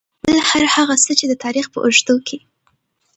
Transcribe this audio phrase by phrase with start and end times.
[0.27, 2.37] بل هر هغه څه چې د تاريخ په اوږدو کې.